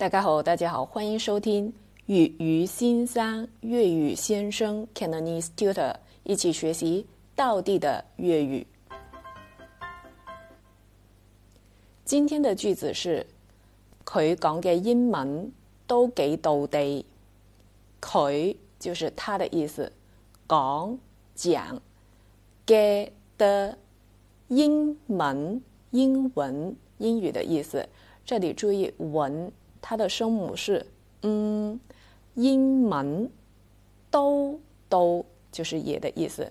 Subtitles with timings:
[0.00, 1.70] 大家好，大家好，欢迎收听
[2.06, 8.66] 与于新三粤语先生 Cantonese Tutor 一起学习道地的粤语。
[12.02, 13.26] 今天的句子是
[14.06, 15.52] 佢讲嘅英文
[15.86, 17.04] 都几道地。
[18.00, 19.92] 佢就是他的意思，
[20.48, 20.98] 讲
[21.34, 21.82] 讲
[22.66, 23.76] 嘅的
[24.48, 25.60] 英文
[25.90, 27.86] 英文英语的意思。
[28.24, 29.52] 这里注意文。
[29.80, 30.86] 它的声母是
[31.22, 31.78] 嗯，
[32.34, 33.30] 英文
[34.10, 34.58] 都
[34.88, 36.50] 都就是也的意思，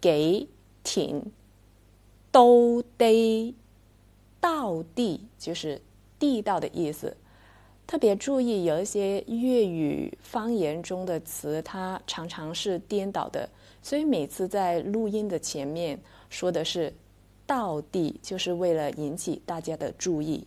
[0.00, 0.46] 给
[0.82, 1.22] 挺
[2.30, 3.54] 都得
[4.40, 5.80] 到地就是
[6.18, 7.16] 地道的意思。
[7.86, 13.48] 特别注意，有一些粤语方言中的词，它常常是颠倒的，
[13.80, 15.96] 所以每次在录音的前面
[16.28, 16.92] 说的是
[17.46, 20.44] 到地，就是为了引起大家的注意。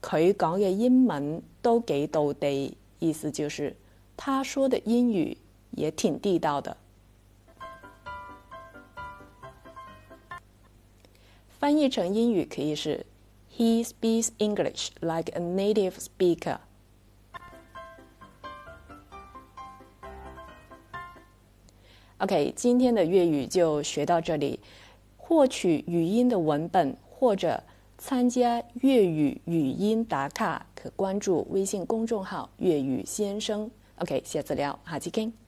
[0.00, 3.74] 佢讲嘅英文都几道地，意思就是
[4.16, 5.36] 他说的英语
[5.72, 6.76] 也挺地道的。
[11.48, 13.04] 翻译成英语可以是
[13.56, 16.58] He speaks English like a native speaker。
[22.18, 24.60] OK，今天的粤语就学到这里。
[25.16, 27.64] 获取语音的文本或者。
[27.98, 33.70] 参加粤语语音打卡，可关注微信公众号“粤语先生”。
[33.98, 35.45] OK，下次聊，下期见。